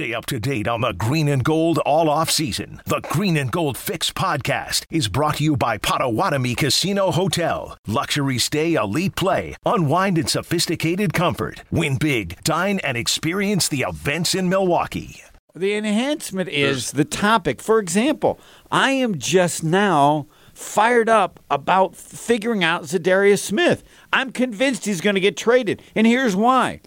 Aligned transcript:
Stay 0.00 0.14
up 0.14 0.24
to 0.24 0.40
date 0.40 0.66
on 0.66 0.80
the 0.80 0.94
green 0.94 1.28
and 1.28 1.44
gold 1.44 1.76
all 1.80 2.08
off 2.08 2.30
season. 2.30 2.80
The 2.86 3.02
Green 3.10 3.36
and 3.36 3.52
Gold 3.52 3.76
Fix 3.76 4.10
podcast 4.10 4.86
is 4.88 5.08
brought 5.08 5.34
to 5.36 5.44
you 5.44 5.58
by 5.58 5.76
Potawatomi 5.76 6.54
Casino 6.54 7.10
Hotel. 7.10 7.76
Luxury 7.86 8.38
stay, 8.38 8.76
elite 8.76 9.14
play, 9.14 9.56
unwind 9.66 10.16
in 10.16 10.26
sophisticated 10.26 11.12
comfort. 11.12 11.64
Win 11.70 11.98
big, 11.98 12.42
dine, 12.44 12.78
and 12.78 12.96
experience 12.96 13.68
the 13.68 13.84
events 13.86 14.34
in 14.34 14.48
Milwaukee. 14.48 15.20
The 15.54 15.74
enhancement 15.74 16.48
is 16.48 16.92
the 16.92 17.04
topic. 17.04 17.60
For 17.60 17.78
example, 17.78 18.40
I 18.70 18.92
am 18.92 19.18
just 19.18 19.62
now 19.62 20.28
fired 20.54 21.10
up 21.10 21.40
about 21.50 21.94
figuring 21.94 22.64
out 22.64 22.84
Za'Darius 22.84 23.40
Smith. 23.40 23.84
I'm 24.14 24.32
convinced 24.32 24.86
he's 24.86 25.02
going 25.02 25.16
to 25.16 25.20
get 25.20 25.36
traded, 25.36 25.82
and 25.94 26.06
here's 26.06 26.34
why. 26.34 26.80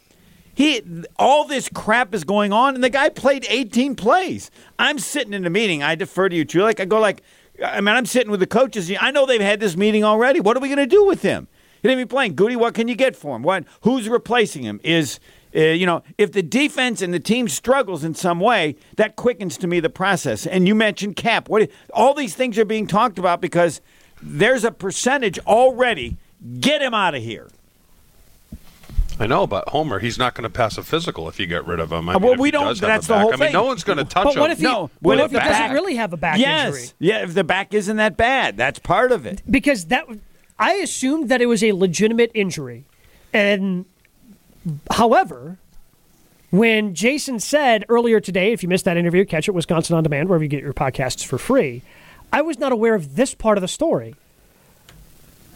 He 0.54 0.82
all 1.18 1.46
this 1.46 1.70
crap 1.70 2.14
is 2.14 2.24
going 2.24 2.54
on, 2.54 2.76
and 2.76 2.84
the 2.84 2.90
guy 2.90 3.10
played 3.10 3.46
18 3.50 3.96
plays. 3.96 4.52
I'm 4.78 5.00
sitting 5.00 5.34
in 5.34 5.46
a 5.46 5.50
meeting. 5.50 5.82
I 5.82 5.96
defer 5.96 6.30
to 6.30 6.36
you, 6.36 6.46
too. 6.46 6.61
Like 6.61 6.80
I 6.80 6.86
go, 6.86 7.00
like 7.00 7.24
I 7.64 7.82
mean, 7.82 7.96
I'm 7.96 8.06
sitting 8.06 8.32
with 8.32 8.39
the 8.39 8.48
coaches. 8.48 8.92
I 9.00 9.11
know 9.11 9.25
they've 9.25 9.42
had 9.42 9.60
this 9.60 9.75
meeting 9.75 10.04
already. 10.04 10.39
What 10.39 10.58
are 10.58 10.60
we 10.60 10.68
going 10.68 10.78
to 10.78 10.88
do 10.88 11.06
with 11.06 11.21
him? 11.21 11.47
He 11.82 11.88
didn't 11.88 12.00
even 12.00 12.08
playing. 12.08 12.36
Goody, 12.36 12.56
what 12.56 12.74
can 12.74 12.88
you 12.88 12.96
get 12.96 13.16
for 13.16 13.36
him? 13.36 13.44
What? 13.44 13.66
Who's 13.82 14.08
replacing 14.08 14.64
him? 14.64 14.80
Is 14.84 15.20
uh, 15.56 15.60
you 15.60 15.86
know, 15.86 16.02
if 16.18 16.32
the 16.32 16.42
defense 16.42 17.02
and 17.02 17.14
the 17.14 17.20
team 17.20 17.47
struggles 17.47 18.04
in 18.04 18.16
some 18.16 18.39
way, 18.39 18.75
that 18.96 19.16
quickens 19.16 19.58
to 19.58 19.68
me 19.68 19.80
the 19.80 19.89
process. 19.89 20.47
And 20.47 20.68
you 20.68 20.74
mentioned 20.74 21.16
cap. 21.16 21.47
What? 21.47 21.70
All 21.94 22.14
these 22.14 22.36
things 22.36 22.58
are 22.58 22.66
being 22.66 22.88
talked 22.88 23.20
about 23.20 23.42
because 23.42 23.82
there's 24.22 24.64
a 24.64 24.72
percentage 24.72 25.38
already. 25.39 26.18
Get 26.60 26.82
him 26.82 26.94
out 26.94 27.16
of 27.16 27.22
here. 27.22 27.50
I 29.23 29.27
know, 29.27 29.47
but 29.47 29.69
Homer, 29.69 30.00
he's 30.00 30.18
not 30.18 30.33
going 30.36 30.43
to 30.43 30.50
pass 30.50 30.77
a 30.77 30.83
physical 30.83 31.29
if 31.29 31.39
you 31.39 31.47
get 31.47 31.65
rid 31.65 31.79
of 31.79 31.91
him. 31.91 32.09
I 32.09 32.16
Uh, 32.16 32.19
mean, 32.19 32.30
well, 32.30 32.38
we 32.38 32.52
don't- 32.52 32.66
that's 32.77 33.08
the 33.08 33.13
back. 33.13 33.22
whole 33.22 33.30
I 33.30 33.31
mean, 33.31 33.39
thing. 33.39 33.53
no 33.53 33.63
one's 33.63 33.83
going 33.86 33.97
to 33.97 34.03
touch 34.03 34.25
But 34.25 34.33
him. 34.36 34.39
what 34.41 34.52
if 34.52 34.58
he, 34.58 34.63
No, 34.66 34.89
what 34.99 35.17
if 35.19 35.31
he 35.31 35.38
the 35.38 35.39
doesn't 35.44 35.72
really 35.72 35.95
have 35.95 36.11
a 36.11 36.17
back 36.17 36.38
yes. 36.39 36.75
injury? 36.75 36.89
Yeah, 36.99 37.23
if 37.23 37.33
the 37.33 37.43
back 37.45 37.73
isn't 37.73 37.95
that 37.97 38.17
bad, 38.17 38.57
that's 38.57 38.80
part 38.80 39.11
of 39.13 39.25
it. 39.25 39.41
Because 39.49 39.85
that 39.85 40.05
I 40.59 40.73
assumed 40.75 41.30
that 41.30 41.41
it 41.41 41.45
was 41.45 41.63
a 41.63 41.71
legitimate 41.71 42.31
injury. 42.33 42.83
And 43.33 43.85
however, 44.91 45.58
when 46.49 46.93
Jason 46.93 47.39
said 47.39 47.85
earlier 47.89 48.19
today, 48.19 48.52
if 48.52 48.61
you 48.61 48.69
missed 48.69 48.85
that 48.85 48.97
interview, 48.97 49.25
catch 49.25 49.47
it 49.47 49.52
Wisconsin 49.52 49.95
on 49.95 50.03
demand 50.03 50.30
wherever 50.30 50.43
you 50.43 50.49
get 50.49 50.61
your 50.61 50.73
podcasts 50.73 51.25
for 51.25 51.37
free. 51.37 51.81
I 52.31 52.41
was 52.41 52.59
not 52.59 52.71
aware 52.71 52.93
of 52.95 53.15
this 53.15 53.33
part 53.33 53.58
of 53.58 53.61
the 53.61 53.67
story. 53.67 54.15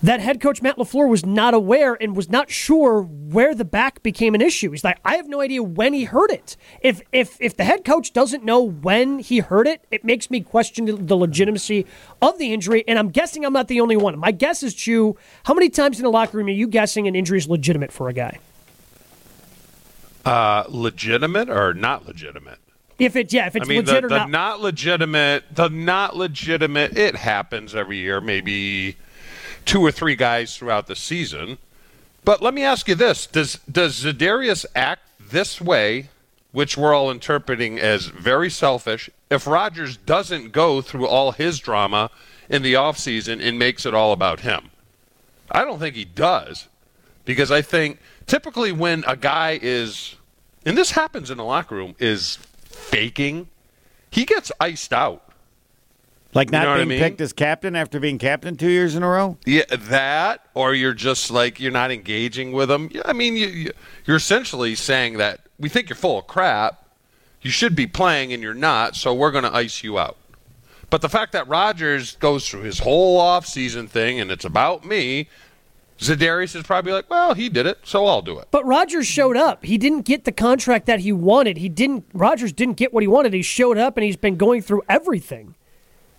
That 0.03 0.19
head 0.19 0.39
coach 0.39 0.61
Matt 0.61 0.77
LaFleur 0.77 1.09
was 1.09 1.25
not 1.25 1.55
aware 1.55 1.97
and 1.99 2.15
was 2.15 2.29
not 2.29 2.51
sure 2.51 3.01
where 3.01 3.55
the 3.55 3.65
back 3.65 4.03
became 4.03 4.35
an 4.35 4.41
issue. 4.41 4.69
He's 4.69 4.83
like, 4.83 4.99
I 5.03 5.15
have 5.15 5.27
no 5.27 5.41
idea 5.41 5.63
when 5.63 5.93
he 5.93 6.03
heard 6.03 6.29
it. 6.29 6.55
If 6.81 7.01
if 7.11 7.35
if 7.41 7.57
the 7.57 7.63
head 7.63 7.83
coach 7.83 8.13
doesn't 8.13 8.43
know 8.43 8.61
when 8.61 9.17
he 9.17 9.39
heard 9.39 9.65
it, 9.65 9.83
it 9.89 10.03
makes 10.03 10.29
me 10.29 10.41
question 10.41 11.07
the 11.07 11.17
legitimacy 11.17 11.87
of 12.21 12.37
the 12.37 12.53
injury. 12.53 12.83
And 12.87 12.99
I'm 12.99 13.09
guessing 13.09 13.43
I'm 13.43 13.53
not 13.53 13.69
the 13.69 13.81
only 13.81 13.97
one. 13.97 14.19
My 14.19 14.31
guess 14.31 14.61
is 14.61 14.75
Chew. 14.75 15.17
How 15.45 15.55
many 15.55 15.69
times 15.69 15.97
in 15.97 16.03
the 16.03 16.11
locker 16.11 16.37
room 16.37 16.45
are 16.47 16.51
you 16.51 16.67
guessing 16.67 17.07
an 17.07 17.15
injury 17.15 17.39
is 17.39 17.47
legitimate 17.47 17.91
for 17.91 18.07
a 18.07 18.13
guy? 18.13 18.37
Uh, 20.23 20.65
legitimate 20.67 21.49
or 21.49 21.73
not 21.73 22.05
legitimate? 22.05 22.59
If 22.99 23.15
it 23.15 23.33
yeah, 23.33 23.47
if 23.47 23.55
it's 23.55 23.65
I 23.65 23.69
mean, 23.69 23.85
legit 23.85 24.01
the, 24.01 24.05
or 24.05 24.09
the 24.09 24.17
not. 24.17 24.29
not 24.29 24.59
legitimate, 24.61 25.43
the 25.51 25.69
not 25.69 26.15
legitimate, 26.15 26.95
it 26.95 27.15
happens 27.15 27.73
every 27.73 27.97
year, 27.97 28.21
maybe 28.21 28.97
two 29.67 29.85
or 29.85 29.91
three 29.91 30.15
guys 30.15 30.57
throughout 30.57 30.87
the 30.87 30.95
season. 30.95 31.59
But 32.23 32.41
let 32.41 32.53
me 32.53 32.63
ask 32.63 32.87
you 32.87 32.95
this: 32.95 33.27
Does 33.27 33.59
does 33.71 34.03
Za'Darius 34.03 34.65
act 34.75 35.03
this 35.19 35.61
way, 35.61 36.09
which 36.51 36.75
we're 36.77 36.95
all 36.95 37.11
interpreting 37.11 37.77
as 37.77 38.05
very 38.05 38.49
selfish, 38.49 39.09
if 39.29 39.45
Rodgers 39.45 39.97
doesn't 39.97 40.51
go 40.51 40.81
through 40.81 41.05
all 41.05 41.33
his 41.33 41.59
drama 41.59 42.09
in 42.49 42.63
the 42.63 42.73
offseason 42.73 43.45
and 43.45 43.59
makes 43.59 43.85
it 43.85 43.93
all 43.93 44.13
about 44.13 44.39
him? 44.39 44.71
I 45.51 45.63
don't 45.63 45.79
think 45.79 45.95
he 45.95 46.05
does, 46.05 46.67
because 47.25 47.51
I 47.51 47.61
think 47.61 47.99
typically 48.25 48.71
when 48.71 49.03
a 49.07 49.15
guy 49.15 49.59
is, 49.61 50.15
and 50.65 50.77
this 50.77 50.91
happens 50.91 51.29
in 51.29 51.37
the 51.37 51.43
locker 51.43 51.75
room, 51.75 51.95
is 51.99 52.37
faking, 52.65 53.47
he 54.11 54.25
gets 54.25 54.51
iced 54.59 54.91
out. 54.91 55.26
Like 56.33 56.51
not 56.51 56.63
know 56.63 56.69
what 56.69 56.75
I 56.75 56.77
being 56.79 56.89
mean? 56.89 56.99
picked 56.99 57.21
as 57.21 57.33
captain 57.33 57.75
after 57.75 57.99
being 57.99 58.17
captain 58.17 58.57
two 58.57 58.69
years 58.69 58.95
in 58.95 59.03
a 59.03 59.07
row. 59.07 59.37
Yeah, 59.45 59.63
that, 59.69 60.47
or 60.53 60.73
you're 60.73 60.93
just 60.93 61.31
like 61.31 61.59
you're 61.59 61.71
not 61.71 61.91
engaging 61.91 62.51
with 62.51 62.69
them. 62.69 62.89
I 63.05 63.13
mean, 63.13 63.35
you, 63.35 63.47
you 63.47 63.71
you're 64.05 64.17
essentially 64.17 64.75
saying 64.75 65.17
that 65.17 65.41
we 65.57 65.69
think 65.69 65.89
you're 65.89 65.95
full 65.95 66.19
of 66.19 66.27
crap. 66.27 66.83
You 67.41 67.51
should 67.51 67.75
be 67.75 67.87
playing, 67.87 68.33
and 68.33 68.43
you're 68.43 68.53
not. 68.53 68.95
So 68.95 69.13
we're 69.13 69.31
going 69.31 69.43
to 69.45 69.53
ice 69.53 69.83
you 69.83 69.97
out. 69.97 70.17
But 70.89 71.01
the 71.01 71.09
fact 71.09 71.33
that 71.33 71.47
Rodgers 71.47 72.15
goes 72.15 72.47
through 72.47 72.61
his 72.61 72.79
whole 72.79 73.19
offseason 73.21 73.89
thing, 73.89 74.19
and 74.19 74.31
it's 74.31 74.45
about 74.45 74.85
me, 74.85 75.27
Za'Darius 75.99 76.55
is 76.55 76.63
probably 76.63 76.93
like, 76.93 77.09
well, 77.09 77.33
he 77.33 77.49
did 77.49 77.65
it, 77.65 77.79
so 77.83 78.05
I'll 78.05 78.21
do 78.21 78.37
it. 78.39 78.47
But 78.51 78.65
Rodgers 78.65 79.07
showed 79.07 79.35
up. 79.35 79.65
He 79.65 79.77
didn't 79.77 80.01
get 80.01 80.25
the 80.25 80.31
contract 80.31 80.85
that 80.85 81.01
he 81.01 81.11
wanted. 81.11 81.57
He 81.57 81.69
didn't. 81.69 82.05
Rodgers 82.13 82.53
didn't 82.53 82.75
get 82.75 82.93
what 82.93 83.03
he 83.03 83.07
wanted. 83.07 83.33
He 83.33 83.41
showed 83.41 83.77
up 83.77 83.97
and 83.97 84.03
he's 84.03 84.17
been 84.17 84.37
going 84.37 84.61
through 84.61 84.83
everything. 84.87 85.55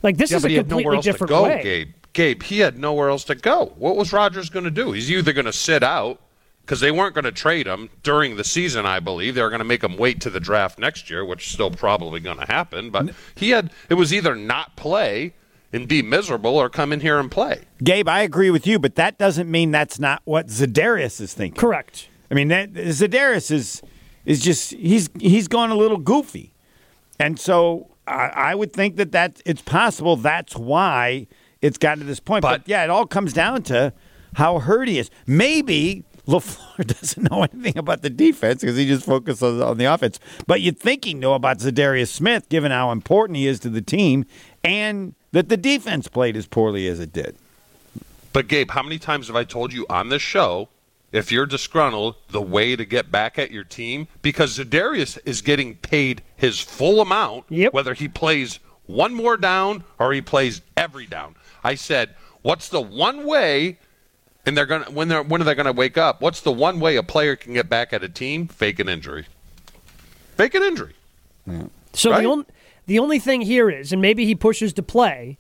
Like 0.03 0.17
this 0.17 0.31
yeah, 0.31 0.37
is 0.39 0.43
but 0.43 0.49
a 0.49 0.51
he 0.51 0.57
had 0.57 0.69
nowhere 0.69 0.83
completely 0.83 0.97
else 0.97 1.05
different 1.05 1.29
to 1.29 1.35
go, 1.35 1.43
way. 1.45 1.63
Gabe. 1.63 1.89
Gabe, 2.13 2.43
he 2.43 2.61
had 2.61 2.79
nowhere 2.79 3.11
else 3.11 3.25
to 3.25 3.35
go. 3.35 3.73
What 3.77 3.97
was 3.97 4.13
Rodgers 4.13 4.51
going 4.51 4.65
to 4.65 4.71
do? 4.71 4.93
He's 4.93 5.11
either 5.11 5.33
going 5.33 5.47
to 5.47 5.53
sit 5.53 5.83
out 5.83 6.21
because 6.63 6.81
they 6.81 6.91
weren't 6.91 7.15
going 7.15 7.25
to 7.25 7.33
trade 7.33 7.67
him 7.67 7.91
during 8.03 8.37
the 8.37 8.45
season. 8.45 8.87
I 8.87 9.01
believe 9.01 9.35
they 9.35 9.43
were 9.43 9.51
going 9.51 9.61
to 9.61 9.65
make 9.65 9.83
him 9.83 9.97
wait 9.97 10.21
to 10.23 10.31
the 10.31 10.41
draft 10.41 10.79
next 10.79 11.11
year, 11.11 11.25
which 11.25 11.47
is 11.47 11.53
still 11.53 11.71
probably 11.71 12.21
going 12.21 12.39
to 12.39 12.47
happen. 12.47 12.91
But 12.91 13.11
he 13.35 13.51
had 13.51 13.71
it 13.89 13.95
was 13.95 14.13
either 14.13 14.35
not 14.35 14.77
play 14.77 15.35
and 15.73 15.87
be 15.87 16.03
miserable 16.03 16.57
or 16.57 16.69
come 16.69 16.93
in 16.93 17.01
here 17.01 17.19
and 17.19 17.31
play. 17.31 17.63
Gabe, 17.83 18.09
I 18.09 18.23
agree 18.23 18.51
with 18.51 18.67
you, 18.67 18.79
but 18.79 18.95
that 18.97 19.19
doesn't 19.19 19.51
mean 19.51 19.71
that's 19.71 19.99
not 19.99 20.23
what 20.25 20.49
Za'Darius 20.49 21.21
is 21.21 21.35
thinking. 21.35 21.61
Correct. 21.61 22.09
I 22.31 22.35
mean, 22.35 22.49
that, 22.49 22.73
Za'Darius 22.73 23.51
is 23.51 23.83
is 24.25 24.41
just 24.41 24.73
he's 24.73 25.09
he's 25.19 25.49
gone 25.49 25.71
a 25.71 25.77
little 25.77 25.99
goofy, 25.99 26.53
and 27.19 27.39
so 27.39 27.89
I, 28.09 28.51
I 28.51 28.55
would 28.55 28.73
think 28.73 28.97
that 28.97 29.13
that 29.13 29.41
it's 29.45 29.63
possible 29.63 30.17
that's 30.17 30.57
why 30.57 31.27
it's 31.61 31.79
gotten 31.79 32.01
to 32.01 32.07
this 32.07 32.21
point. 32.21 32.43
But, 32.43 32.61
But- 32.63 32.69
yeah, 32.69 32.85
it 32.85 32.91
all 32.91 33.07
comes 33.07 33.33
down 33.33 33.63
to 33.65 33.93
how 34.35 34.59
hurt 34.59 34.89
he 34.89 34.99
is. 34.99 35.11
Maybe 35.27 36.05
Lafleur 36.27 36.87
doesn't 37.01 37.31
know 37.31 37.43
anything 37.45 37.79
about 37.79 38.03
the 38.03 38.11
defense 38.11 38.61
because 38.61 38.77
he 38.77 38.87
just 38.87 39.05
focuses 39.05 39.43
on, 39.43 39.63
on 39.63 39.79
the 39.79 39.87
offense. 39.87 40.21
But 40.47 40.61
you'd 40.61 40.79
think 40.79 41.05
he 41.05 41.15
know 41.15 41.35
about 41.35 41.59
Za'Darius 41.59 42.09
Smith, 42.09 42.49
given 42.49 42.71
how 42.71 42.93
important 42.93 43.37
he 43.39 43.47
is 43.47 43.59
to 43.61 43.71
the 43.71 43.81
team, 43.83 44.25
and 44.63 45.15
that 45.33 45.49
the 45.49 45.57
defense 45.57 46.09
played 46.09 46.37
as 46.37 46.47
poorly 46.47 46.87
as 46.87 47.01
it 47.01 47.13
did. 47.13 47.37
But 48.33 48.47
Gabe, 48.49 48.71
how 48.71 48.83
many 48.83 48.99
times 48.99 49.29
have 49.29 49.37
I 49.37 49.45
told 49.45 49.73
you 49.73 49.87
on 49.89 50.11
this 50.11 50.23
show? 50.23 50.69
If 51.11 51.33
you're 51.33 51.47
disgruntled, 51.47 52.17
the 52.31 52.43
way 52.43 52.77
to 52.77 52.85
get 52.85 53.11
back 53.11 53.39
at 53.39 53.51
your 53.51 53.65
team 53.65 54.09
because 54.21 54.59
Za'Darius 54.59 55.19
is 55.25 55.41
getting 55.41 55.77
paid 55.77 56.23
his 56.37 56.61
full 56.61 57.01
amount, 57.01 57.45
Yep. 57.49 57.73
whether 57.73 57.95
he 57.95 58.09
plays 58.09 58.59
one 58.87 59.15
more 59.15 59.37
down 59.39 59.85
or 59.99 60.13
he 60.13 60.21
plays 60.21 60.61
every 60.77 61.07
down. 61.07 61.35
I 61.65 61.75
said, 61.77 62.15
"What's 62.43 62.69
the 62.69 62.81
one 62.81 63.25
way?" 63.25 63.79
And 64.45 64.57
they're 64.57 64.67
gonna 64.67 64.91
when 64.91 65.09
they're 65.09 65.23
when 65.23 65.41
are 65.41 65.45
they 65.45 65.55
gonna 65.55 65.73
wake 65.73 65.97
up? 65.99 66.21
What's 66.21 66.41
the 66.41 66.53
one 66.53 66.79
way 66.79 66.97
a 66.97 67.03
player 67.03 67.37
can 67.37 67.55
get 67.55 67.69
back 67.71 67.93
at 67.93 68.03
a 68.05 68.09
team? 68.09 68.47
Fake 68.49 68.79
an 68.79 68.89
injury. 68.89 69.27
Fake 70.37 70.55
an 70.55 70.63
injury. 70.63 70.93
So 71.95 72.11
Right? 72.11 72.23
the 72.23 72.29
only 72.29 72.45
the 72.87 72.99
only 72.99 73.19
thing 73.19 73.43
here 73.43 73.71
is, 73.71 73.93
and 73.93 74.01
maybe 74.01 74.25
he 74.27 74.35
pushes 74.35 74.73
to 74.75 74.83
play. 74.83 75.39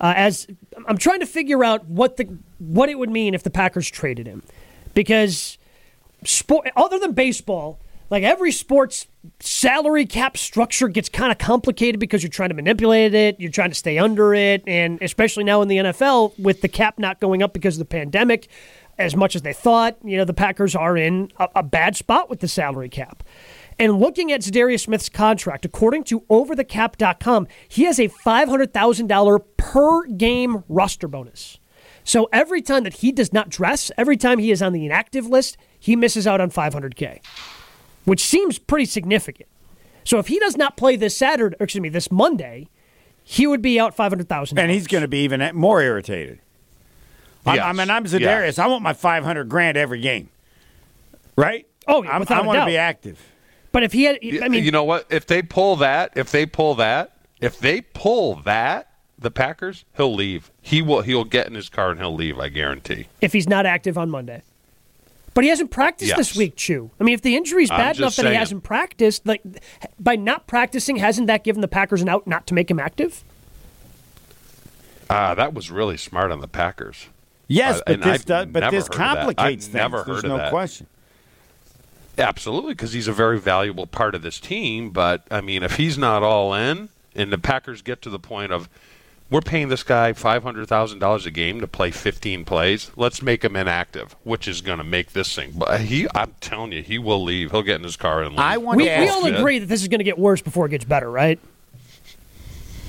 Uh, 0.00 0.14
as 0.16 0.46
I'm 0.88 0.96
trying 0.96 1.20
to 1.20 1.26
figure 1.26 1.62
out 1.62 1.86
what 1.86 2.16
the 2.16 2.24
what 2.58 2.88
it 2.88 2.98
would 2.98 3.10
mean 3.10 3.34
if 3.34 3.42
the 3.42 3.50
Packers 3.50 3.90
traded 3.90 4.26
him, 4.26 4.42
because 4.94 5.58
sport 6.24 6.70
other 6.76 6.98
than 6.98 7.12
baseball, 7.12 7.78
like 8.10 8.22
every 8.22 8.52
sports 8.52 9.06
salary 9.38 10.06
cap 10.06 10.36
structure 10.36 10.88
gets 10.88 11.08
kind 11.08 11.30
of 11.30 11.38
complicated 11.38 12.00
because 12.00 12.22
you're 12.22 12.30
trying 12.30 12.48
to 12.48 12.54
manipulate 12.54 13.14
it, 13.14 13.38
you're 13.38 13.50
trying 13.50 13.70
to 13.70 13.74
stay 13.74 13.98
under 13.98 14.34
it, 14.34 14.62
and 14.66 15.00
especially 15.02 15.44
now 15.44 15.62
in 15.62 15.68
the 15.68 15.76
NFL 15.76 16.38
with 16.38 16.60
the 16.60 16.68
cap 16.68 16.98
not 16.98 17.20
going 17.20 17.42
up 17.42 17.52
because 17.52 17.76
of 17.76 17.78
the 17.80 17.84
pandemic 17.84 18.48
as 19.00 19.16
much 19.16 19.34
as 19.34 19.42
they 19.42 19.52
thought, 19.52 19.96
you 20.04 20.16
know, 20.16 20.24
the 20.24 20.34
Packers 20.34 20.76
are 20.76 20.96
in 20.96 21.32
a, 21.38 21.48
a 21.56 21.62
bad 21.62 21.96
spot 21.96 22.28
with 22.28 22.40
the 22.40 22.48
salary 22.48 22.88
cap. 22.88 23.24
And 23.78 23.98
looking 23.98 24.30
at 24.30 24.42
Za'Darius 24.42 24.80
Smith's 24.80 25.08
contract, 25.08 25.64
according 25.64 26.04
to 26.04 26.20
overthecap.com, 26.28 27.48
he 27.66 27.84
has 27.84 27.98
a 27.98 28.08
$500,000 28.08 29.44
per 29.56 30.06
game 30.06 30.64
roster 30.68 31.08
bonus. 31.08 31.58
So 32.04 32.28
every 32.32 32.62
time 32.62 32.84
that 32.84 32.94
he 32.94 33.12
does 33.12 33.32
not 33.32 33.48
dress, 33.48 33.90
every 33.96 34.16
time 34.16 34.38
he 34.38 34.50
is 34.50 34.62
on 34.62 34.72
the 34.72 34.84
inactive 34.86 35.26
list, 35.26 35.56
he 35.78 35.96
misses 35.96 36.26
out 36.26 36.40
on 36.40 36.50
500K, 36.50 37.20
which 38.04 38.24
seems 38.24 38.58
pretty 38.58 38.86
significant. 38.86 39.48
So 40.04 40.18
if 40.18 40.26
he 40.28 40.38
does 40.38 40.56
not 40.56 40.76
play 40.76 40.96
this 40.96 41.16
Saturday, 41.16 41.56
or 41.60 41.64
excuse 41.64 41.82
me, 41.82 41.88
this 41.88 42.10
Monday, 42.10 42.68
he 43.22 43.46
would 43.46 43.62
be 43.62 43.78
out 43.78 43.94
500,000. 43.94 44.58
And 44.58 44.70
he's 44.70 44.86
going 44.86 45.02
to 45.02 45.08
be 45.08 45.18
even 45.24 45.48
more 45.54 45.80
irritated. 45.82 46.40
I- 47.46 47.58
I, 47.58 47.72
mean, 47.72 47.90
I'm 47.90 48.04
Za'Darius. 48.04 48.20
Yes. 48.20 48.58
I 48.58 48.66
want 48.66 48.82
my 48.82 48.92
500 48.92 49.48
grand 49.48 49.76
every 49.76 50.00
game. 50.00 50.28
Right? 51.36 51.66
Oh, 51.86 52.02
yeah, 52.02 52.10
I'm, 52.10 52.20
without 52.20 52.44
want 52.44 52.58
to 52.58 52.66
be 52.66 52.76
active. 52.76 53.18
But 53.72 53.82
if 53.82 53.92
he 53.92 54.04
had, 54.04 54.18
I 54.42 54.48
mean, 54.48 54.64
you 54.64 54.70
know 54.72 54.84
what? 54.84 55.06
If 55.10 55.26
they 55.26 55.42
pull 55.42 55.76
that, 55.76 56.12
if 56.16 56.30
they 56.32 56.44
pull 56.44 56.74
that, 56.76 57.16
if 57.40 57.58
they 57.58 57.80
pull 57.80 58.36
that, 58.42 58.89
the 59.20 59.30
Packers, 59.30 59.84
he'll 59.96 60.14
leave. 60.14 60.50
He 60.62 60.80
will. 60.82 61.02
He'll 61.02 61.24
get 61.24 61.46
in 61.46 61.54
his 61.54 61.68
car 61.68 61.90
and 61.90 62.00
he'll 62.00 62.14
leave. 62.14 62.38
I 62.38 62.48
guarantee. 62.48 63.06
if 63.20 63.32
he's 63.32 63.48
not 63.48 63.66
active 63.66 63.96
on 63.98 64.10
Monday. 64.10 64.42
But 65.32 65.44
he 65.44 65.50
hasn't 65.50 65.70
practiced 65.70 66.08
Yes. 66.08 66.16
this 66.18 66.36
week, 66.36 66.56
Chew. 66.56 66.90
I 66.98 67.04
mean, 67.04 67.14
if 67.14 67.22
the 67.22 67.36
injury's 67.36 67.70
I'm 67.70 67.78
bad 67.78 67.96
just 67.96 68.18
enough 68.18 68.24
that 68.26 68.32
he 68.32 68.36
hasn't 68.36 68.64
practiced, 68.64 69.24
like 69.26 69.42
by 69.98 70.16
not 70.16 70.46
practicing, 70.48 70.96
hasn't 70.96 71.28
that 71.28 71.44
given 71.44 71.60
the 71.60 71.68
Packers 71.68 72.02
an 72.02 72.08
out 72.08 72.26
not 72.26 72.46
to 72.48 72.54
make 72.54 72.68
him 72.70 72.80
active? 72.80 73.22
Ah, 75.08 75.34
that 75.34 75.54
was 75.54 75.70
really 75.70 75.96
smart 75.96 76.30
on 76.30 76.40
the 76.40 76.48
Packers. 76.48 77.06
Yes, 77.48 77.78
Uh, 77.80 77.82
but 77.86 78.02
this 78.02 78.24
does, 78.24 78.46
but 78.46 78.70
this 78.70 78.84
heard 78.84 78.92
that. 78.92 78.96
Complicates 78.96 79.66
things. 79.66 79.74
never 79.74 79.98
There's 79.98 80.06
heard 80.18 80.24
of 80.24 80.30
no 80.30 80.36
that. 80.38 80.50
question. 80.50 80.86
Absolutely, 82.18 82.72
because 82.74 82.92
he's 82.92 83.08
a 83.08 83.12
very 83.12 83.38
valuable 83.38 83.86
part 83.86 84.14
of 84.14 84.22
this 84.22 84.38
team. 84.40 84.90
But 84.90 85.24
I 85.30 85.40
mean, 85.40 85.62
if 85.62 85.76
he's 85.76 85.96
not 85.98 86.22
all 86.22 86.54
in, 86.54 86.90
and 87.14 87.32
the 87.32 87.38
Packers 87.38 87.82
get 87.82 88.02
to 88.02 88.10
the 88.10 88.18
point 88.20 88.52
of 88.52 88.68
we're 89.30 89.40
paying 89.40 89.68
this 89.68 89.82
guy 89.82 90.12
five 90.12 90.42
hundred 90.42 90.66
thousand 90.68 90.98
dollars 90.98 91.24
a 91.26 91.30
game 91.30 91.60
to 91.60 91.66
play 91.68 91.90
fifteen 91.90 92.44
plays, 92.44 92.90
let's 92.96 93.22
make 93.22 93.44
him 93.44 93.54
inactive, 93.56 94.16
which 94.24 94.48
is 94.48 94.60
going 94.60 94.78
to 94.78 94.84
make 94.84 95.12
this 95.12 95.32
thing. 95.34 95.52
But 95.54 95.80
he, 95.82 96.06
I'm 96.14 96.34
telling 96.40 96.72
you, 96.72 96.82
he 96.82 96.98
will 96.98 97.22
leave. 97.22 97.50
He'll 97.52 97.62
get 97.62 97.76
in 97.76 97.84
his 97.84 97.96
car 97.96 98.22
and 98.22 98.30
leave. 98.32 98.40
I 98.40 98.56
want 98.58 98.76
We, 98.78 98.84
to 98.86 98.98
we 99.00 99.08
all 99.08 99.28
you- 99.28 99.36
agree 99.36 99.58
that 99.60 99.66
this 99.66 99.82
is 99.82 99.88
going 99.88 99.98
to 100.00 100.04
get 100.04 100.18
worse 100.18 100.40
before 100.42 100.66
it 100.66 100.70
gets 100.70 100.84
better, 100.84 101.10
right? 101.10 101.38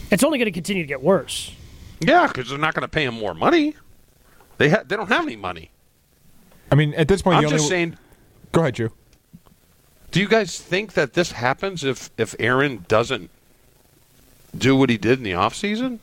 It's 0.09 0.23
only 0.23 0.37
going 0.39 0.47
to 0.47 0.51
continue 0.51 0.83
to 0.83 0.87
get 0.87 1.01
worse. 1.01 1.53
yeah, 1.99 2.27
because 2.27 2.49
they're 2.49 2.57
not 2.57 2.73
going 2.73 2.81
to 2.81 2.87
pay 2.89 3.05
him 3.05 3.13
more 3.13 3.33
money. 3.33 3.75
They 4.57 4.69
ha- 4.69 4.83
they 4.85 4.95
don't 4.95 5.07
have 5.07 5.23
any 5.25 5.35
money. 5.37 5.71
I 6.71 6.75
mean, 6.75 6.93
at 6.95 7.07
this 7.07 7.21
point, 7.21 7.37
I'm 7.37 7.43
the 7.43 7.47
only 7.47 7.57
just 7.59 7.69
saying. 7.69 7.97
Go 8.51 8.61
ahead, 8.61 8.75
Drew. 8.75 8.91
Do 10.11 10.19
you 10.19 10.27
guys 10.27 10.59
think 10.59 10.93
that 10.93 11.13
this 11.13 11.31
happens 11.33 11.83
if 11.83 12.09
if 12.17 12.35
Aaron 12.39 12.85
doesn't 12.89 13.29
do 14.57 14.75
what 14.75 14.89
he 14.89 14.97
did 14.97 15.19
in 15.19 15.23
the 15.23 15.31
offseason? 15.31 15.99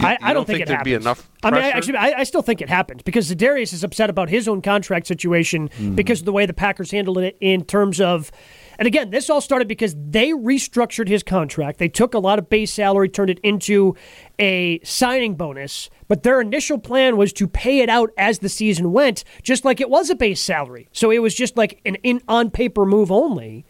You- 0.00 0.06
I, 0.06 0.12
you 0.12 0.18
I 0.22 0.32
don't 0.34 0.46
think, 0.46 0.60
it 0.60 0.66
there'd 0.66 0.78
happens. 0.78 0.84
be 0.84 0.94
enough 0.94 1.28
I 1.42 1.50
mean, 1.50 1.62
I, 1.64 1.68
actually, 1.70 1.96
I, 1.96 2.12
I 2.18 2.24
still 2.24 2.42
think 2.42 2.60
it 2.60 2.68
happens 2.68 3.02
because 3.02 3.30
Za'Darius 3.30 3.72
is 3.72 3.82
upset 3.84 4.10
about 4.10 4.28
his 4.28 4.46
own 4.48 4.60
contract 4.62 5.06
situation 5.06 5.68
Mm-hmm. 5.70 5.94
because 5.94 6.20
of 6.20 6.24
the 6.26 6.32
way 6.32 6.44
the 6.46 6.52
Packers 6.52 6.90
handled 6.90 7.18
it 7.18 7.36
in 7.40 7.64
terms 7.64 8.00
of. 8.00 8.30
And 8.78 8.86
again, 8.86 9.10
this 9.10 9.28
all 9.28 9.42
started 9.42 9.68
because 9.68 9.94
they 9.98 10.30
restructured 10.30 11.06
his 11.08 11.22
contract. 11.22 11.78
They 11.78 11.88
took 11.88 12.14
a 12.14 12.18
lot 12.18 12.38
of 12.38 12.48
base 12.48 12.72
salary, 12.72 13.10
turned 13.10 13.28
it 13.28 13.38
into 13.42 13.94
a 14.38 14.80
signing 14.84 15.34
bonus, 15.34 15.90
but 16.08 16.22
their 16.22 16.40
initial 16.40 16.78
plan 16.78 17.18
was 17.18 17.32
to 17.34 17.46
pay 17.46 17.80
it 17.80 17.90
out 17.90 18.10
as 18.16 18.38
the 18.38 18.48
season 18.48 18.90
went, 18.92 19.22
just 19.42 19.66
like 19.66 19.80
it 19.82 19.90
was 19.90 20.08
a 20.08 20.14
base 20.14 20.40
salary. 20.40 20.88
So 20.92 21.10
it 21.10 21.18
was 21.20 21.34
just 21.34 21.58
like 21.58 21.80
an 21.84 21.96
in 21.96 22.22
on 22.26 22.50
paper 22.50 22.86
move 22.86 23.12
only. 23.12 23.66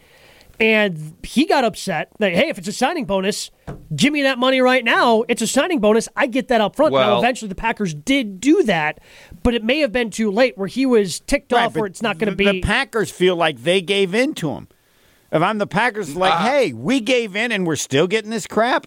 And 0.61 1.17
he 1.23 1.47
got 1.47 1.65
upset 1.65 2.11
that, 2.19 2.33
hey, 2.35 2.49
if 2.51 2.59
it's 2.59 2.69
a 2.69 2.73
signing 2.73 3.07
bonus, 3.07 3.51
give 3.97 4.13
me 4.13 4.23
that 4.23 4.39
money 4.39 4.61
right 4.61 4.85
now. 4.85 5.25
It's 5.27 5.41
a 5.41 5.47
signing 5.47 5.81
bonus. 5.81 6.07
I 6.17 6.27
get 6.27 6.49
that 6.49 6.61
up 6.61 6.77
front. 6.77 6.93
now, 6.93 6.99
Well- 6.99 7.19
eventually, 7.19 7.49
the 7.49 7.55
Packers 7.55 7.95
did 7.95 8.41
do 8.41 8.63
that, 8.65 9.01
but 9.43 9.55
it 9.55 9.65
may 9.65 9.79
have 9.81 9.91
been 9.91 10.11
too 10.11 10.31
late 10.31 10.59
where 10.59 10.69
he 10.69 10.85
was 10.85 11.21
ticked 11.21 11.53
Right, 11.53 11.65
off 11.65 11.77
where 11.77 11.87
it's 11.87 12.03
not 12.03 12.19
going 12.19 12.31
to 12.31 12.37
be. 12.37 12.45
The 12.45 12.61
Packers 12.61 13.11
feel 13.11 13.37
like 13.37 13.63
they 13.63 13.81
gave 13.81 14.15
in 14.15 14.35
to 14.35 14.51
him. 14.51 14.69
If 15.33 15.41
I'm 15.43 15.59
the 15.59 15.67
Packers, 15.67 16.15
like, 16.15 16.33
Ah. 16.35 16.43
hey, 16.51 16.73
we 16.73 17.01
gave 17.01 17.35
in 17.37 17.53
and 17.53 17.67
we're 17.67 17.77
still 17.77 18.07
getting 18.07 18.31
this 18.31 18.47
crap, 18.47 18.87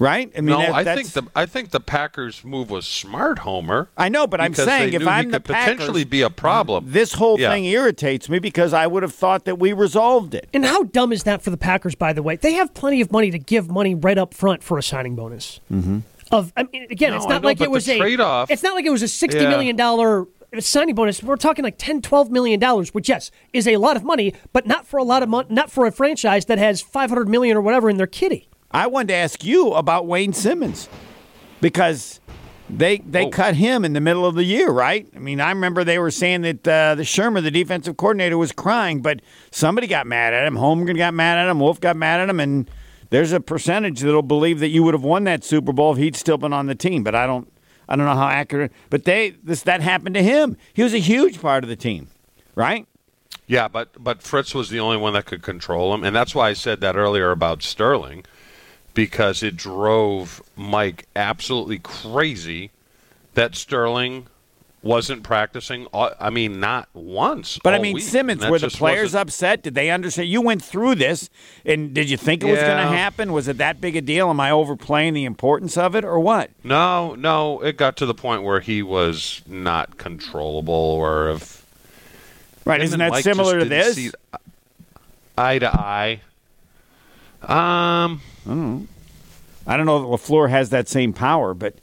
right? 0.00 0.32
I 0.36 0.40
mean, 0.40 0.46
no, 0.46 0.58
that- 0.60 0.74
I 0.88 0.94
think 0.96 1.10
the 1.12 1.22
I 1.36 1.46
think 1.46 1.70
the 1.70 1.78
Packers' 1.78 2.42
move 2.44 2.70
was 2.70 2.86
smart, 2.86 3.40
Homer. 3.40 3.88
I 3.96 4.08
know, 4.08 4.26
but 4.26 4.40
I'm 4.40 4.54
saying 4.54 4.94
if 4.94 5.06
I'm 5.06 5.26
he 5.26 5.30
the 5.30 5.36
could 5.38 5.44
potentially 5.44 6.02
be 6.04 6.22
a 6.22 6.30
problem. 6.30 6.86
This 6.88 7.12
whole 7.12 7.38
Yeah. 7.38 7.50
thing 7.52 7.64
irritates 7.66 8.28
me 8.28 8.38
because 8.40 8.72
I 8.72 8.86
would 8.88 9.04
have 9.04 9.14
thought 9.14 9.44
that 9.44 9.58
we 9.60 9.72
resolved 9.72 10.34
it. 10.34 10.48
and 10.52 10.64
how 10.64 10.82
dumb 10.82 11.12
is 11.12 11.22
that 11.24 11.42
for 11.42 11.50
the 11.50 11.56
Packers, 11.56 11.94
by 11.94 12.12
the 12.12 12.22
way? 12.22 12.34
They 12.36 12.54
have 12.54 12.74
plenty 12.74 13.00
of 13.00 13.12
money 13.12 13.30
to 13.30 13.38
give 13.38 13.70
money 13.70 13.94
right 13.94 14.18
up 14.18 14.34
front 14.34 14.62
for 14.64 14.78
a 14.78 14.82
signing 14.82 15.14
bonus. 15.14 15.60
Mm-hmm. 15.72 15.98
Of 16.32 16.52
I 16.56 16.62
mean, 16.72 16.86
again, 16.90 17.10
No, 17.10 17.16
it's 17.16 17.26
not 17.26 17.42
know, 17.42 17.46
like 17.48 17.60
it 17.60 17.70
was 17.70 17.88
a 17.88 17.98
trade-off- 17.98 18.50
It's 18.50 18.62
not 18.62 18.74
like 18.74 18.84
it 18.86 18.90
was 18.90 19.02
a 19.02 19.08
sixty 19.08 19.42
Yeah. 19.42 19.48
million 19.50 19.76
dollar 19.76 20.26
signing 20.60 20.94
bonus. 20.96 21.22
We're 21.22 21.36
talking 21.36 21.64
like 21.64 21.76
10 21.78 22.02
12 22.02 22.30
million 22.30 22.58
dollars, 22.60 22.92
which 22.94 23.08
yes 23.08 23.30
is 23.52 23.66
a 23.68 23.76
lot 23.76 23.96
of 23.96 24.02
money, 24.04 24.32
but 24.52 24.66
not 24.66 24.86
for 24.86 24.96
a 24.98 25.04
lot 25.04 25.22
of 25.22 25.28
money, 25.28 25.46
not 25.50 25.70
for 25.70 25.86
a 25.86 25.92
franchise 25.92 26.44
that 26.46 26.58
has 26.58 26.80
five 26.80 27.10
hundred 27.10 27.28
million 27.28 27.56
or 27.56 27.60
whatever 27.60 27.90
in 27.90 27.96
their 27.96 28.06
kitty. 28.06 28.48
I 28.70 28.86
wanted 28.86 29.08
to 29.08 29.14
ask 29.14 29.44
you 29.44 29.72
about 29.72 30.06
Wayne 30.06 30.32
Simmons 30.32 30.88
because 31.60 32.20
they 32.68 32.98
they 32.98 33.24
Oh. 33.26 33.30
cut 33.30 33.56
him 33.56 33.84
in 33.84 33.92
the 33.94 34.00
middle 34.00 34.24
of 34.24 34.36
the 34.36 34.44
year, 34.44 34.70
right? 34.70 35.08
I 35.14 35.18
mean, 35.18 35.40
I 35.40 35.48
remember 35.50 35.82
they 35.82 35.98
were 35.98 36.10
saying 36.12 36.42
that 36.42 36.68
uh, 36.68 36.94
the 36.94 37.02
Shurmur, 37.02 37.42
the 37.42 37.50
defensive 37.50 37.96
coordinator, 37.96 38.38
was 38.38 38.52
crying, 38.52 39.00
but 39.02 39.20
somebody 39.50 39.86
got 39.88 40.06
mad 40.06 40.32
at 40.34 40.46
him. 40.46 40.54
Holmgren 40.54 40.96
got 40.96 41.14
mad 41.14 41.38
at 41.38 41.50
him. 41.50 41.58
Wolf 41.58 41.80
got 41.80 41.96
mad 41.96 42.20
at 42.20 42.28
him, 42.30 42.38
and 42.38 42.70
there's 43.10 43.32
a 43.32 43.40
percentage 43.40 44.00
that'll 44.00 44.22
believe 44.22 44.60
that 44.60 44.68
you 44.68 44.84
would 44.84 44.94
have 44.94 45.02
won 45.02 45.24
that 45.24 45.42
Super 45.42 45.72
Bowl 45.72 45.92
if 45.92 45.98
he'd 45.98 46.14
still 46.14 46.38
been 46.38 46.52
on 46.52 46.66
the 46.66 46.76
team. 46.76 47.02
But 47.02 47.16
I 47.16 47.26
don't, 47.26 47.52
I 47.88 47.96
don't 47.96 48.06
know 48.06 48.14
how 48.14 48.28
accurate. 48.28 48.70
But 48.88 49.04
they 49.04 49.30
this 49.42 49.62
that 49.62 49.80
happened 49.80 50.14
to 50.14 50.22
him. 50.22 50.56
He 50.72 50.84
was 50.84 50.94
a 50.94 50.98
huge 50.98 51.40
part 51.40 51.64
of 51.64 51.68
the 51.70 51.76
team, 51.76 52.06
right? 52.54 52.86
Yeah, 53.48 53.66
but 53.66 53.88
but 53.98 54.22
Fritz 54.22 54.54
was 54.54 54.68
the 54.70 54.78
only 54.78 54.96
one 54.96 55.14
that 55.14 55.26
could 55.26 55.42
control 55.42 55.92
him, 55.92 56.04
and 56.04 56.14
that's 56.14 56.36
why 56.36 56.50
I 56.50 56.52
said 56.52 56.80
that 56.82 56.94
earlier 56.94 57.32
about 57.32 57.64
Sterling, 57.64 58.24
because 58.94 59.42
it 59.42 59.56
drove 59.56 60.42
Mike 60.56 61.06
absolutely 61.14 61.78
crazy 61.78 62.70
that 63.34 63.54
Sterling 63.54 64.26
wasn't 64.82 65.22
practicing. 65.22 65.86
Uh, 65.92 66.10
I 66.18 66.30
mean, 66.30 66.58
not 66.58 66.88
once. 66.94 67.58
But 67.62 67.74
I 67.74 67.78
mean, 67.78 67.94
week, 67.94 68.04
Simmons, 68.04 68.46
were 68.46 68.58
the 68.58 68.68
players 68.68 69.08
wasn't- 69.08 69.22
upset? 69.22 69.62
Did 69.62 69.74
they 69.74 69.90
understand? 69.90 70.28
You 70.28 70.40
went 70.40 70.62
through 70.62 70.94
this, 70.94 71.28
and 71.66 71.92
did 71.92 72.08
you 72.08 72.16
think 72.16 72.42
it 72.42 72.46
was 72.50 72.58
going 72.60 72.76
to 72.78 72.88
happen? 72.96 73.32
Was 73.32 73.46
it 73.46 73.58
that 73.58 73.80
big 73.80 73.94
a 73.96 74.00
deal? 74.00 74.30
Am 74.30 74.40
I 74.40 74.50
overplaying 74.50 75.12
the 75.14 75.24
importance 75.26 75.76
of 75.76 75.94
it, 75.94 76.04
or 76.04 76.18
what? 76.18 76.50
No, 76.64 77.14
no, 77.14 77.60
it 77.60 77.76
got 77.76 77.96
to 77.98 78.06
the 78.06 78.14
point 78.14 78.42
where 78.42 78.60
he 78.60 78.82
was 78.82 79.42
not 79.46 79.98
controllable, 79.98 80.74
or 80.74 81.30
if 81.30 81.60
Right? 82.64 82.82
Isn't 82.82 82.98
that 82.98 83.10
Mike 83.10 83.24
similar 83.24 83.58
to 83.58 83.64
this? 83.64 84.12
eye 85.36 85.58
to 85.58 85.68
eye. 85.74 86.20
Um, 87.42 88.20
I 88.46 88.48
don't 88.48 88.58
know 88.58 88.86
I 89.66 89.76
don't 89.76 89.86
know 89.86 90.00
that 90.00 90.06
Lafleur 90.06 90.50
has 90.50 90.70
that 90.70 90.88
same 90.88 91.12
power, 91.12 91.54
but 91.54 91.74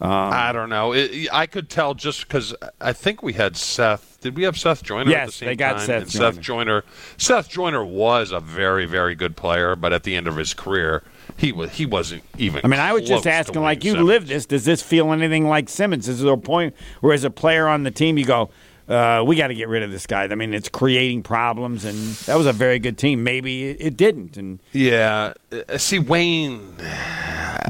I 0.00 0.52
don't 0.52 0.68
know. 0.68 0.92
It, 0.92 1.28
I 1.32 1.46
could 1.46 1.68
tell 1.68 1.94
just 1.94 2.22
because 2.22 2.54
I 2.80 2.92
think 2.92 3.22
we 3.22 3.32
had 3.32 3.56
Seth. 3.56 4.18
Did 4.20 4.36
we 4.36 4.44
have 4.44 4.56
Seth 4.58 4.82
Joyner 4.82 5.02
at 5.02 5.08
Yes, 5.08 5.26
the 5.26 5.32
same 5.32 5.46
they 5.48 5.56
got 5.56 5.78
time? 5.78 5.86
Seth 5.86 6.02
and 6.02 6.10
Joyner. 6.10 6.32
Seth 6.32 6.40
Joyner. 6.40 6.84
Seth 7.16 7.48
Joyner 7.48 7.84
was 7.84 8.32
a 8.32 8.40
very, 8.40 8.86
very 8.86 9.14
good 9.14 9.36
player, 9.36 9.76
but 9.76 9.92
at 9.92 10.04
the 10.04 10.16
end 10.16 10.26
of 10.26 10.36
his 10.36 10.54
career, 10.54 11.02
he 11.36 11.52
was 11.52 11.72
he 11.72 11.86
wasn't 11.86 12.22
even. 12.38 12.60
I 12.64 12.68
mean, 12.68 12.80
I 12.80 12.92
was 12.92 13.06
just 13.06 13.26
asking, 13.26 13.62
like 13.62 13.84
you 13.84 13.92
Simmons. 13.92 14.08
live 14.08 14.28
this. 14.28 14.46
Does 14.46 14.64
this 14.64 14.82
feel 14.82 15.12
anything 15.12 15.48
like 15.48 15.68
Simmons? 15.68 16.08
Is 16.08 16.20
there 16.20 16.32
a 16.32 16.38
point 16.38 16.74
where, 17.00 17.12
as 17.12 17.24
a 17.24 17.30
player 17.30 17.68
on 17.68 17.82
the 17.82 17.90
team, 17.90 18.18
you 18.18 18.24
go, 18.24 18.50
uh, 18.88 19.22
"We 19.26 19.36
got 19.36 19.48
to 19.48 19.54
get 19.54 19.68
rid 19.68 19.82
of 19.82 19.90
this 19.90 20.06
guy"? 20.06 20.24
I 20.24 20.34
mean, 20.34 20.54
it's 20.54 20.68
creating 20.68 21.22
problems, 21.22 21.84
and 21.84 21.96
that 22.26 22.36
was 22.36 22.46
a 22.46 22.52
very 22.52 22.78
good 22.78 22.96
team. 22.98 23.22
Maybe 23.22 23.68
it, 23.70 23.76
it 23.80 23.96
didn't, 23.96 24.36
and 24.36 24.58
Yeah. 24.72 25.34
Uh, 25.52 25.76
See, 25.78 25.98
Wayne. 25.98 26.74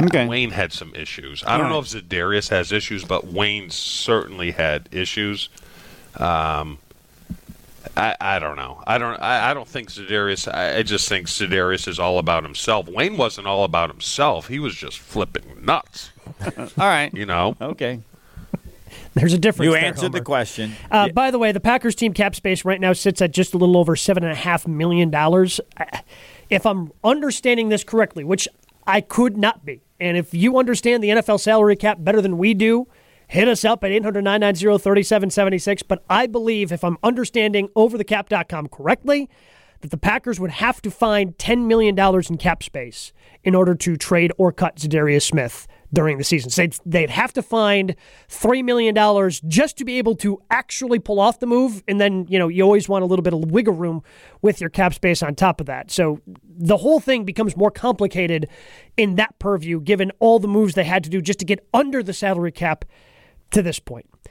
okay. 0.04 0.26
Wayne 0.26 0.50
had 0.50 0.72
some 0.72 0.94
issues. 0.94 1.42
I 1.46 1.58
don't 1.58 1.70
know 1.70 1.78
if 1.80 1.86
Za'Darius 1.86 2.48
has 2.50 2.72
issues, 2.72 3.04
but 3.04 3.26
Wayne 3.26 3.70
certainly 3.70 4.52
had 4.52 4.88
issues. 4.92 5.48
Um, 6.16 6.78
I, 7.96 8.14
I 8.20 8.38
don't 8.38 8.56
know. 8.56 8.82
I 8.86 8.98
don't. 8.98 9.16
I, 9.20 9.50
I 9.50 9.54
don't 9.54 9.66
think 9.68 9.90
Za'Darius. 9.90 10.52
I, 10.52 10.78
I 10.78 10.82
just 10.82 11.08
think 11.08 11.26
Za'Darius 11.26 11.88
is 11.88 11.98
all 11.98 12.18
about 12.18 12.42
himself. 12.44 12.86
Wayne 12.88 13.16
wasn't 13.16 13.46
all 13.46 13.64
about 13.64 13.90
himself. 13.90 14.48
He 14.48 14.58
was 14.58 14.74
just 14.74 14.98
flipping 14.98 15.64
nuts. 15.64 16.10
All 16.58 16.64
right, 16.76 17.12
You 17.14 17.24
know. 17.24 17.56
okay. 17.60 18.00
There's 19.18 19.32
a 19.32 19.38
difference. 19.38 19.66
You 19.66 19.72
there, 19.72 19.84
answered 19.84 20.12
the 20.12 20.20
question. 20.20 20.72
Uh, 20.90 21.08
By 21.08 21.30
the 21.30 21.38
way, 21.38 21.52
the 21.52 21.60
Packers 21.60 21.94
team 21.94 22.12
cap 22.12 22.34
space 22.34 22.64
right 22.64 22.80
now 22.80 22.92
sits 22.92 23.20
at 23.20 23.32
just 23.32 23.54
a 23.54 23.58
little 23.58 23.76
over 23.76 23.96
seven 23.96 24.22
and 24.22 24.32
a 24.32 24.36
half 24.36 24.66
million 24.66 25.10
dollars. 25.10 25.60
If 26.50 26.64
I'm 26.64 26.92
understanding 27.04 27.68
this 27.68 27.84
correctly, 27.84 28.24
which 28.24 28.48
I 28.86 29.00
could 29.00 29.36
not 29.36 29.64
be, 29.64 29.82
and 30.00 30.16
if 30.16 30.32
you 30.32 30.58
understand 30.58 31.02
the 31.02 31.08
NFL 31.08 31.40
salary 31.40 31.76
cap 31.76 31.98
better 32.00 32.22
than 32.22 32.38
we 32.38 32.54
do, 32.54 32.86
hit 33.26 33.48
us 33.48 33.64
up 33.64 33.84
at 33.84 33.90
800 33.90 34.22
990 34.22 34.78
3776. 34.78 35.82
But 35.82 36.04
I 36.08 36.26
believe, 36.26 36.72
if 36.72 36.84
I'm 36.84 36.96
understanding 37.02 37.68
overthecap.com 37.76 38.68
correctly, 38.68 39.28
that 39.80 39.90
the 39.90 39.98
Packers 39.98 40.40
would 40.40 40.50
have 40.52 40.80
to 40.82 40.90
find 40.90 41.36
$10 41.38 41.66
million 41.66 41.98
in 41.98 42.38
cap 42.38 42.62
space 42.62 43.12
in 43.44 43.54
order 43.54 43.74
to 43.74 43.96
trade 43.96 44.32
or 44.38 44.52
cut 44.52 44.76
Za'Darius 44.76 45.22
Smith 45.22 45.68
during 45.92 46.18
the 46.18 46.24
season. 46.24 46.50
So 46.50 46.62
they'd, 46.62 46.76
they'd 46.84 47.10
have 47.10 47.32
to 47.34 47.42
find 47.42 47.96
$3 48.28 48.64
million 48.64 48.94
just 49.46 49.78
to 49.78 49.84
be 49.84 49.98
able 49.98 50.14
to 50.16 50.40
actually 50.50 50.98
pull 50.98 51.20
off 51.20 51.40
the 51.40 51.46
move. 51.46 51.82
And 51.88 52.00
then, 52.00 52.26
you 52.28 52.38
know, 52.38 52.48
you 52.48 52.62
always 52.62 52.88
want 52.88 53.02
a 53.02 53.06
little 53.06 53.22
bit 53.22 53.32
of 53.32 53.50
wiggle 53.50 53.74
room 53.74 54.02
with 54.42 54.60
your 54.60 54.70
cap 54.70 54.94
space 54.94 55.22
on 55.22 55.34
top 55.34 55.60
of 55.60 55.66
that. 55.66 55.90
So 55.90 56.20
the 56.26 56.76
whole 56.76 57.00
thing 57.00 57.24
becomes 57.24 57.56
more 57.56 57.70
complicated 57.70 58.48
in 58.96 59.14
that 59.16 59.38
purview, 59.38 59.80
given 59.80 60.12
all 60.18 60.38
the 60.38 60.48
moves 60.48 60.74
they 60.74 60.84
had 60.84 61.04
to 61.04 61.10
do 61.10 61.22
just 61.22 61.38
to 61.38 61.44
get 61.44 61.66
under 61.72 62.02
the 62.02 62.12
salary 62.12 62.52
cap 62.52 62.84
to 63.50 63.62
this 63.62 63.78
point. 63.78 64.06